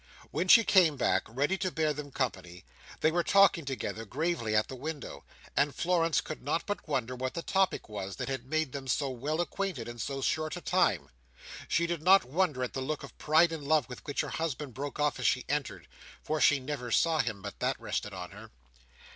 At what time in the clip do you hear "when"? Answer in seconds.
0.31-0.47